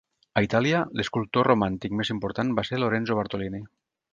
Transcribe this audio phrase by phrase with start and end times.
[0.39, 3.63] A Itàlia, l'escultor romàntic més important va ser Lorenzo Bartolini.